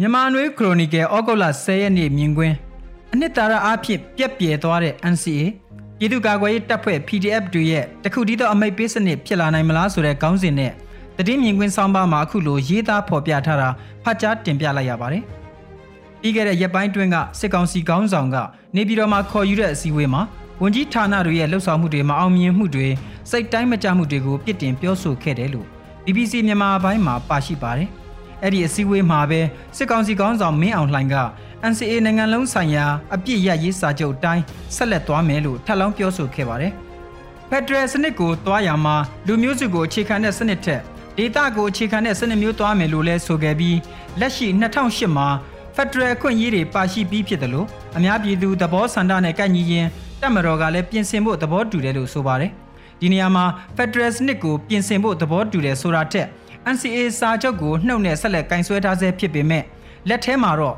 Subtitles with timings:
[0.00, 2.54] မြန်မာနွေခရိုနီကယ်ဩဂုတ်လ10ရက်နေ့မြင်ကွင်း
[3.12, 5.44] အနှစ်သာရအားဖြင့်ပြက်ပြဲသွားတဲ့ NCA
[5.98, 10.72] ပြည်သူ့ကာကွယ်ရေးတပ်ဖွဲ့ PDF တွေရဲ့တခုတည်းသောအမိတ်ပေးစနစ်ဖြစ်လာနိုင်မလားဆိုတဲ့ခေါင်းစဉ်နဲ့
[11.26, 13.68] တည်င်းမြင်ကွင်းဆောင်းပါးမှာအခုလိုရေးသားဖော်ပြထားတာ
[14.04, 15.22] ဖတ်ကြားတင်ပြလိုက်ရပါတယ်။
[16.20, 18.36] ပြီးခဲ့တဲ့ရက်ပိုင်းတွင်းကစစ်ကောင်စီခေါင်းဆောင်က
[18.74, 20.22] နေပြည်တော်မှာခေါ်ယူတဲ့အစည်းအဝေးမှာ
[20.62, 22.88] ဝန်ကြီးဌာနတွေရဲ့လှုပ်ဆောင်မှုတွေမအောင်မြင်မှုတွေ
[23.30, 25.66] စိတ်တိုင်းမကြမှုတွေကိုပြစ်တင်ပြောဆိုခဲ့တယ်လို့
[26.04, 27.90] BBC မြန်မာပိုင်းမှာပါရှိပါတယ်။
[28.42, 29.40] အဲ့ဒီအစည်းအဝေးမှာပဲ
[29.76, 31.16] စစ်ကောင်စီကောင်းဆောင်မင်းအောင်လှိုင်က
[31.70, 34.42] NCA နိုင်ငံလုံးဆိုင်ရာအပြစ်ရရေးစာချုပ်အတိုင်း
[34.76, 36.72] ဆက်လက်သွားမယ်လို့ထပ်လောင်းပြောဆိုခဲ့ပါတယ်။
[37.50, 38.96] ဖက်ဒရယ်စနစ်ကိုတွားရမှာ
[39.26, 40.80] လူမျိုးစုကိုအခြေခံတဲ့စနစ်ထက်
[41.16, 43.78] ဒေတာကိုအခြေခံတဲ့စနစ်မျိုးတွားမယ်လို့လဲဆိုခဲ့ပြီး
[44.20, 45.28] လက်ရှိ2008မှာ
[45.74, 47.66] ဖက်ဒရယ်အခွင့်အရေးတွေပါရှိပြီးဖြစ်တယ်လို့
[47.96, 49.86] အများပြည်သူသဘောဆန္ဒနဲ့ကိုက်ညီရင်
[50.20, 52.50] တက်မတော်ကလည်းပြင်ဆင်ဖို့သဘောတူတယ်လို့ဆိုပါတယ်။
[53.00, 53.44] ဒီနေရာမှာ
[53.76, 56.26] ဖက်ဒရယ်စနစ်ကိုပြင်ဆင်ဖို့သဘောတူတယ်ဆိုတာထက်
[56.74, 59.64] NCA စာချုပ်ကိုနှုတ်နဲ့ဆက်လက်ကင်ဆွဲထားဆဲဖြစ်ပေမဲ့
[60.08, 60.76] လက်ထဲမှာတော့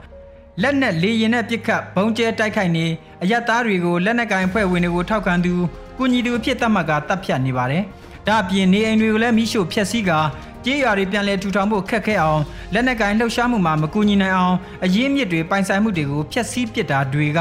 [0.62, 2.86] လက်နက်လေရင်နဲ့ပစ်ခတ်ဘုံကျဲတိုက်ခိုက်နေ
[3.22, 5.54] အယက်သားတွေကိုလက်နက်ကင်ဖွဲ့ဝင်တွေကိုထောက်ခံသူ
[5.98, 7.82] ကုညီသူအဖြစ်သတ်မှတ်ကတပ်ဖြတ်နေပါတယ်။
[8.26, 10.18] ဒါအပြင်နေအိမ်တွေကိုလည်းမိရှို့ဖျက်ဆီးကာ
[10.64, 12.42] ကြေးရွာတွေပြန်လည်ထူထောင်ဖို့ခက်ခဲအောင်
[12.74, 17.38] လက်နက်ကင်လှုပ်ရှားမှုမှာမကူညီနိုင်အောင်အရင်းမြစ်တွေပိုင်ဆိုင်မှုတွေကိုဖျက်ဆီးပစ်တာတွေက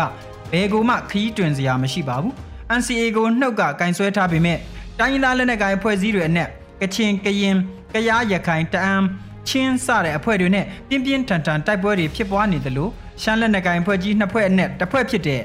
[0.51, 2.33] ဘယ်ကိုမှခရီးတွင်စရာမရှိပါဘူး။
[2.79, 4.57] NCA ကိုနှုတ်ကကင်ဆွဲထားပေမဲ့
[4.99, 6.49] တိုင်းရင်းသားလက်နက်ကင်ဖွဲ့စည်းတွေအနက်
[6.81, 7.55] ကချင်ကရင်
[7.93, 8.93] ကရားရခိုင်တအံ
[9.47, 15.41] ချင်းစတဲ့အဖွဲ့တွေနဲ့ပြင်းပြင်းထန်ထန်တိုက်ပွဲတွေဖြစ်ပွားနေတယ်လို့ရှမ်းလက်နက်ကိုင်ဖွဲ့ကြီးနှစ်ဖွဲ့အနက်တစ်ဖွဲ့ဖြစ်တဲ့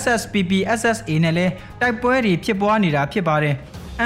[0.00, 3.54] SSPP SSA နဲ့လည်းတိုက်ပွဲတွေဖြစ်ပွားနေတာဖြစ်ပါတယ်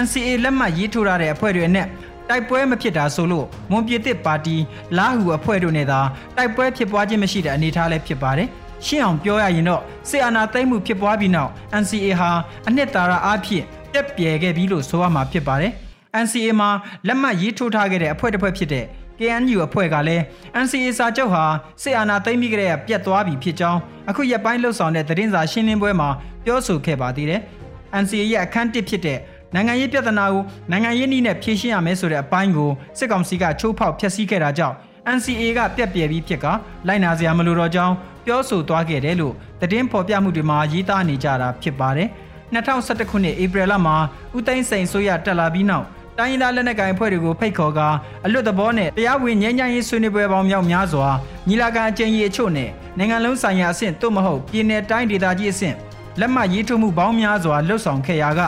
[0.02, 1.88] NCA လက်မှတ်ရေးထိုးထားတဲ့အဖွဲ့တွေအနက်
[2.28, 4.56] တိုက်ပွဲမဖြစ်တာဆိုလို့မွန်ပြည်သစ်ပါတီ
[4.98, 6.00] လာဟူအဖွဲ့တို့နဲ့သာ
[6.36, 8.48] တိုက်ပွဲဖြစ်ပွားခြင်းမရှိတဲ့အနေအထားလည်းဖြစ်ပါတယ်
[8.86, 11.50] ရှင်းအောင်ပြောရရင်တော့စေအာနာသိမ့်မှုဖြစ်ပွားပြီးနောက်
[11.82, 12.30] NCA ဟာ
[12.68, 15.72] အနှစ်သာရအားဖြင့်ပြက်ပြဲခဲ့ပြီလို့ဆိုရမှာဖြစ်ပါတယ်။
[16.24, 16.70] NCA မှာ
[17.06, 18.86] လက်မှတ်ရေးထိုးထားခဲ့တဲ့အဖွဲ့တစ်ဖွဲ့ဖြစ်တဲ့
[19.18, 20.22] KNU အဖွဲ့ကလည်း
[20.64, 21.44] NCA စာချုပ်ဟာ
[21.82, 23.80] စစ်အာဏာသိမ်းပြီးကြတဲ့ပြတ်သွားပြီဖြစ်ကြောင်း
[24.10, 26.08] အခုရက်ပိုင်းလှုပ်ဆောင်တဲ့သတင်းစာရှင်းလင်းပွဲမှာ
[26.44, 27.40] ပြောဆိုခဲ့ပါသေးတယ်။
[28.02, 29.18] NCA ရဲ့အခန်းတစ်ဖြစ်တဲ့
[29.54, 34.76] နိုင်ငံရေးပြဿနာကိုနိုင်ငံရေးနည်းနဲ့ဖြေရှင်းရမယ်ဆိုတဲ့အပိုင်းကိုစစ်ကောင်စီကချိုးဖောက်ဖျက်ဆီးခဲ့တာကြောင့်
[35.16, 36.46] NCA ကပြက်ပြယ်ပြီးဖြစ်က
[36.86, 37.94] လိုက်နာစရာမလိုတော့ကြောင်း
[38.26, 42.08] ပြောဆိုသွားခဲ့တယ်လို့သတင်းဖော်ပြမှုတွေမှာရေးသားနေကြတာဖြစ်ပါတယ်။
[42.54, 43.96] 2011ခုနှစ်ဧပြီလမှာ
[44.36, 45.86] ဦးသိန်းစိန်ဆိုရတက်လာပြီးနောက်
[46.18, 47.88] တိုင်းရင်းသားလက်နက်ကိုင်အဖွဲ့တွေကိုဖိတ်ခေါ်ကာ
[48.26, 51.08] အလွတ်သဘောနဲ့တရားဝင်ငြိမ်းချမ်းရေးဆွေးနွေးပွဲပေါင်းမြောက်များစွာ
[51.48, 55.76] ညီလာခံအကြိမ်ကြီးအချို့နဲ့နိုင်ငံလုံးဆိုင်ရာအဆင့်သို့မဟုတ်ပြည်내တိုင်းဒေသကြီးအဆင့်
[56.20, 58.40] လက်မှတ်ရေးထိုးမှုပေါင်းများစွာလှုပ်ဆောင်ခဲ့ရာက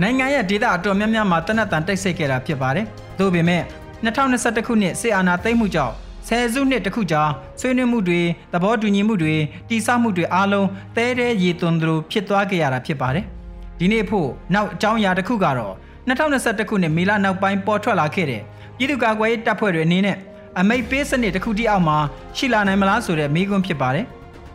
[0.00, 2.86] နိုင်ငံရဲ့ဒေသအတော်များများမှာတနက်တန်တိုက်ဆိတ်ခဲ့တာဖြစ်ပါတယ်။
[3.18, 3.62] သို့ပေမဲ့
[4.04, 5.94] 2021ခုနှစ်စစ်အာဏာသိမ်းမှုကြောင့်
[6.28, 7.22] ဆယ်စုနှစ်တခုကြာ
[7.60, 8.20] ဆွေးနွေးမှုတွေ
[8.52, 9.34] သဘောတူညီမှုတွေ
[9.68, 13.26] တိစမှုတွေအားလုံးတဲတဲရည်သွန်းသလိုဖြစ်သွားခဲ့ရတာဖြစ်ပါတယ်။
[13.78, 15.74] ဒီနေ့ဖို့နောက်အကြောင်းအရာတစ်ခုကတော့
[16.08, 18.42] 2021ခုနှစ်မေလနောက်ပိုင်းပေါ်ထွက်လာခဲ့တဲ့
[18.76, 20.16] ပြည်သူ့ကာကွယ်ရေးတပ်ဖွဲ့တွေအနေနဲ့
[20.58, 21.98] အမိတ်ပေးစနစ်တစ်ခုတည်းအောက်မှာ
[22.36, 24.06] ရှိလာနိုင်မလားဆိုတဲ့မေးခွန်းဖြစ်ပါတယ်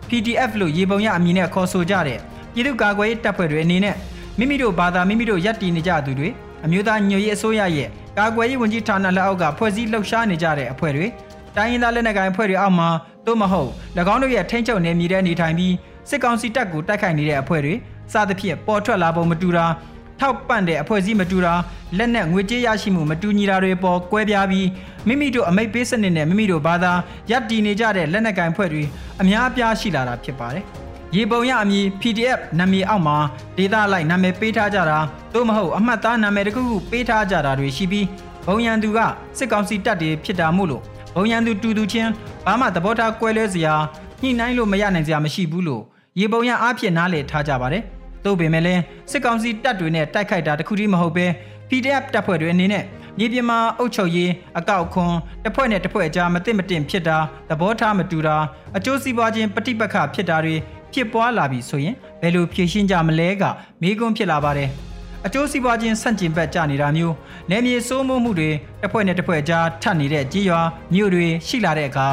[0.10, 2.20] PDF လို့ရေပုံရအမည်နဲ့ခေါ်ဆိုကြတဲ့
[2.54, 3.96] ပြည်သူ့ကာကွယ်ရေးတပ်ဖွဲ့တွေအနေနဲ့
[4.38, 6.30] မိမိတို့ဘာသာမိမိတို့ရပ်တည်နေကြသူတွေ
[6.66, 11.08] အမျိုးသားညွေရေးအစိုးရရဲ့ကာကွယ်ရေးဝန်ကြီးဌာနလက်အောက်ကဖွဲ့စည်းလှုပ်ရှားနေကြတဲ့အဖွဲ့တွေ
[11.56, 12.90] တိုင်းရင်းသားလက်နက်ကိုင်အဖွဲ့တွေအောက်မှာ
[13.26, 13.70] သို့မဟုတ်၎
[14.14, 15.74] င်းတို့ရဲ့ထိန်းချုပ်နေမြေတဲ့နေထိုင်ပြီး
[16.10, 17.74] စစ်ကောင်စီတပ်ကိုတိုက်ခိုက်နေတဲ့အဖွဲ့တွေ
[18.12, 19.66] စသဖြင့်ပေါ်ထွက်လာပုံမတူတာ
[20.20, 21.54] ထောက်ပံ့တဲ့အဖွဲ့အစည်းမတူတာ
[21.98, 24.68] လက်နက်ငွေကြေးရရှိမှုမတူညီတာတွေပေါ်ကွဲပြားပြီး
[25.08, 26.94] မိမိတို့အမိတ်ပေးစနစ်နဲ့မိမိတို့ဘာသာ
[27.32, 28.84] ရပ်တည်နေကြတဲ့လက်နက်ကင်ဖွဲ့တွေ
[29.22, 30.66] အများအပြားရှိလာတာဖြစ်ပါတယ်။
[31.16, 33.18] ရေပုံရအမည် PDF နာမည်အောက်မှာ
[33.58, 34.98] ဒေတာလိုက်နာမည်ပေးထားကြတာ
[35.34, 38.06] သို့မဟုတ်အမှတ်သားနာမည်တစ်ခုခုပေးထားကြတာတွေရှိပြီး
[38.48, 39.00] ဘုံရန်သူက
[39.38, 40.82] စစ်ကောင်စီတပ်တွေဖြစ်တာမို့လို့
[41.16, 42.12] ဘုံရန်သူတူတူချင်း
[42.46, 43.76] ဘာမှသဘောထားကွဲလွဲစရာ
[44.22, 45.84] ညှိနှိုင်းလို့မရနိုင်စရာမရှိဘူးလို့
[46.20, 47.84] ရေပုံရအားဖြင့်နားလည်ထားကြပါတယ်။
[48.26, 48.82] သို့ပေမဲ့လည်း
[49.12, 51.26] စစ်ကောင်စီတပ်တွေနဲ့တိုက်ခိုက်တာတခုတည်းမဟုတ်ပဲ
[51.70, 52.84] PDF တပ်ဖွဲ့တွေအနေနဲ့
[53.18, 55.14] မြေပြင်မှာအုပ်ချုပ်ရေးအကောက်ခွန်
[55.44, 57.18] တစ်ဖွဲ့နဲ့တစ်ဖွဲ့အကြားမသိမတင်ဖြစ်တာ
[57.50, 58.38] သဘောထားမတူတာ
[58.78, 60.56] အကျိုးစီးပွားခြင်းပဋိပက္ခဖြစ်တာတွေ
[60.94, 63.44] ဖြစ်ပွားလာပြီဆိုရင်ဘယ်လိုဖြေရှင်းကြမလဲက
[63.82, 64.70] မေးခွန်းဖြစ်လာပါတယ်
[65.26, 67.16] အကျိုးစီးပွားခြင်းဆန့်ကျင်ဘက်ကြနေတာမျိုး
[67.50, 68.50] နယ်မြေစိုးမိုးမှုတွေ
[68.82, 70.62] တစ်ဖွဲ့နဲ့တစ်ဖွဲ့ကြားထပ်နေတဲ့ကြေးရွာ
[70.94, 72.08] မြို့တွေရှိလာတဲ့အခါ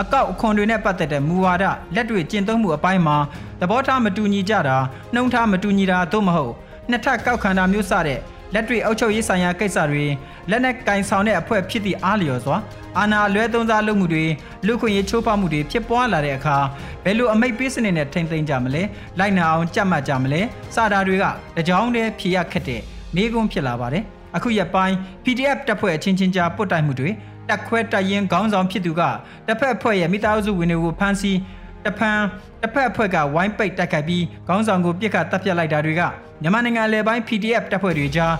[0.00, 1.64] အကောက်အခွန်တွေနဲ့ပတ်သက်တဲ့မူဝါဒ
[1.94, 3.16] လက်တွေ့ကျင့်သုံးမှုအပိုင်းမှာ
[3.60, 4.76] သဘောထားမတူညီကြတာ
[5.14, 6.52] နှုံထားမတူညီတာသို့မဟုတ်
[6.90, 8.18] နှစ်ထပ်ကောက်ခံတာမျိုးစတဲ့
[8.54, 10.04] လက်တွေ့အုပ်ချုပ်ရေးဆိုင်ရာကိစ္စတွေ
[10.50, 12.56] လက်နက်ကင်ဆောင်တဲ့အဖွဲ့ဖြစ်သည့်အားလျော်စွာ
[12.98, 14.24] အာဏာလွဲသုံးစားလုပ်မှုတွေ
[14.66, 16.56] လူခွင့်ရေးချိုးဖောက်မှုတွေဖြစ်ပွားလာတဲ့အခါ
[17.04, 18.82] ဘယ်လိုအမိတ်ပေးစနစ်နဲ့ထိမ့်သိမ်းကြမလဲ
[19.18, 20.40] လိုက်နာအောင်ကြက်မှတ်ကြမလဲ
[20.74, 21.24] စတာတွေက
[21.56, 22.80] တကြောင်တည်းဖြေရခက်တဲ့
[23.14, 24.04] မိကွန်းဖြစ်လာပါတယ်
[24.36, 24.94] အခုရက်ပိုင်း
[25.24, 27.10] PDF တပ်ဖွဲ့အချင်းချင်းကြားပုတ်တိုက်မှုတွေ
[27.48, 29.02] တက်ခွဲတက်ရင်ခေါင်းဆောင်ဖြစ်သူက
[29.46, 31.38] တစ်ဖက်အဖွဲ့ရဲ့မိသားစုဝင်တွေကိုဖမ်းဆီး
[31.84, 32.20] တဖန်
[32.60, 36.02] တစ်ဖက်အဖွဲ့ကဝိုင်းပိတ်တိုက်ခိုက်ပြီးခေါင်းဆောင်ကိုပြစ်ခတ်တပ်ဖြတ်လိုက်တာတွေက
[36.42, 38.34] မြန်မာနိုင်ငံအလဲပိုင်း PDF တပ်ဖွဲ့တွေကြား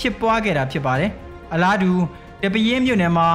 [0.00, 1.10] ဖြစ်ပွားခဲ့တာဖြစ်ပါတယ်။
[1.54, 1.90] အလားတူ
[2.42, 3.28] တပင်းမြို့နယ်မှာ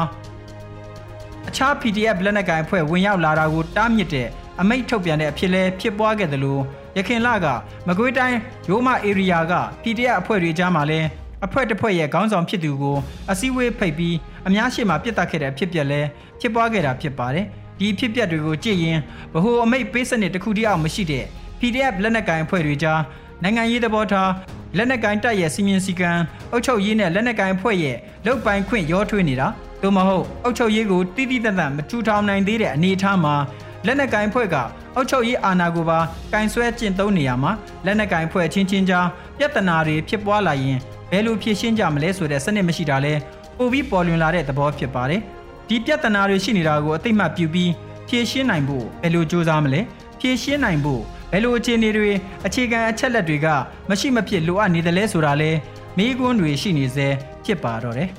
[1.47, 4.27] အခြား PDF လက်နက်ကိုင်အဖွဲ့ဝင်ရောက်လာတာကိုတားမြစ်တဲ့
[4.61, 6.61] အမိန့်ထုတ်ပြန်တဲ့အဖြစ်လဲဖြစ်ပွားခဲ့တယ်လို့
[6.97, 7.47] ရခင်လက
[7.87, 8.37] မကွေးတိုင်း
[8.69, 9.53] ရိုးမ area က
[9.83, 10.99] PDF အဖွဲ့တွေကြားမှာလဲ
[11.45, 12.97] အဖွဲ့တစ်ဖွဲ့ရဲ့ခေါင်းဆောင်ဖြစ်သူကို
[13.31, 14.15] အစည်းအဝေးဖိတ်ပြီး
[14.47, 16.01] အများရှိမှပြစ်တက်ခဲ့တဲ့အဖြစ်ပြက်လဲ
[16.39, 17.45] ဖြစ်ပွားခဲ့တာဖြစ်ပါတယ်
[17.79, 18.99] ဒီဖြစ်ပျက်တွေကိုကြည့်ရင်
[19.33, 21.25] ဗဟိုအမိတ်ပေးစနစ်တစ်ခုတည်းအောင်မရှိတဲ့
[21.59, 23.01] PDF လက်နက်ကိုင်အဖွဲ့တွေကြား
[23.43, 24.31] နိုင်ငံရေးသဘောထား
[24.77, 26.21] လက်နက်ကိုင်တပ်ရဲ့စီမင်းစည်းကမ်း
[26.51, 29.47] အုပ်ချုပ်ရေးနဲ့လက်နက်ကိုင်အဖွဲ့ရဲ့လုတ်ပိုင်ခွင့်ရောထွေးနေတာ
[29.81, 33.35] သို့မဟုတ်အုပ်ချုပ်ရေးကိုတိတိတတ်တတ်မထူထောင်နိုင်သေးတဲ့အနေအထားမှာ
[33.85, 34.55] လက်နက်ကိုင်ဖွဲ့က
[34.95, 35.99] အုပ်ချုပ်ရေးအာဏာကိုပါ
[36.33, 37.51] ကင်ဆွဲကျင့်သုံးနေရမှာ
[37.85, 40.79] လက်နက်ကိုင်ဖွဲ့ချင်းချင်းကြားပြဿနာတွေဖြစ်ပွားလာရင်
[41.11, 43.13] ဘယ်လိုဖြေရှင်းကြမလဲဆိုတဲ့စနစ်မရှိတာလဲ
[43.57, 45.21] ပိုပြီးပေါ်လွင်လာတဲ့သဘောဖြစ်ပါတယ်
[45.67, 47.71] ဒီပြဿနာတွေရှိနေတာကိုအသိမှတ်ပြုပြီး
[48.07, 49.81] ဖြေရှင်းနိုင်ဖို့ဘယ်လိုစ조사မလဲ
[50.19, 52.11] ဖြေရှင်းနိုင်ဖို့ဘယ်လိုအခြေအနေတွေ
[52.45, 53.47] အခြေခံအချက်လက်တွေက
[53.89, 55.51] မရှိမဖြစ်လိုအပ်နေတယ်လဲဆိုတာလဲ
[55.97, 57.07] မိကွန်းတွေရှိနေစေ
[57.45, 58.09] ဖြစ်ပါတော့တယ်